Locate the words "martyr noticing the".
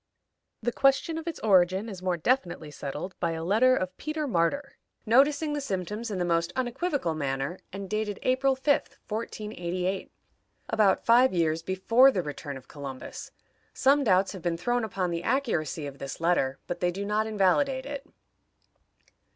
4.25-5.61